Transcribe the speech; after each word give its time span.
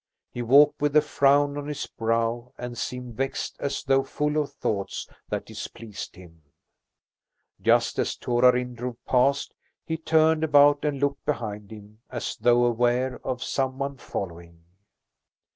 He 0.31 0.41
walked 0.41 0.81
with 0.81 0.95
a 0.95 1.01
frown 1.03 1.59
on 1.59 1.67
his 1.67 1.85
brow 1.85 2.53
and 2.57 2.75
seemed 2.75 3.13
vexed, 3.13 3.55
as 3.59 3.83
though 3.83 4.01
full 4.01 4.41
of 4.41 4.51
thoughts 4.51 5.07
that 5.29 5.45
displeased 5.45 6.15
him. 6.15 6.41
Just 7.61 7.99
as 7.99 8.15
Torarin 8.15 8.73
drove 8.73 8.97
past, 9.05 9.53
he 9.85 9.97
turned 9.97 10.43
about 10.43 10.83
and 10.83 10.99
looked 10.99 11.23
behind 11.23 11.69
him 11.69 11.99
as 12.09 12.35
though 12.35 12.65
aware 12.65 13.19
of 13.23 13.43
someone 13.43 13.97
following. 13.97 14.63